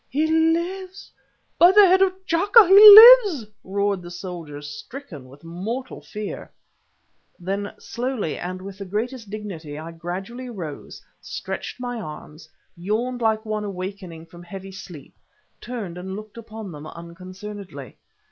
"He 0.09 0.25
lives! 0.25 1.11
by 1.59 1.71
the 1.71 1.85
head 1.85 2.01
of 2.01 2.11
T'Chaka 2.25 2.67
he 2.67 2.73
lives!" 3.29 3.45
roared 3.63 4.01
the 4.01 4.09
soldiers, 4.09 4.67
stricken 4.67 5.29
with 5.29 5.43
mortal 5.43 6.01
fear. 6.01 6.49
Then 7.39 7.71
slowly 7.77 8.35
and 8.35 8.63
with 8.63 8.79
the 8.79 8.85
greatest 8.85 9.29
dignity 9.29 9.77
I 9.77 9.91
gradually 9.91 10.47
arose, 10.47 11.03
stretched 11.21 11.79
my 11.79 12.01
arms, 12.01 12.49
yawned 12.75 13.21
like 13.21 13.45
one 13.45 13.63
awaking 13.63 14.25
from 14.25 14.41
heavy 14.41 14.71
sleep, 14.71 15.13
turned 15.61 15.99
and 15.99 16.15
looked 16.15 16.35
upon 16.39 16.71
them 16.71 16.87
unconcernedly. 16.87 17.95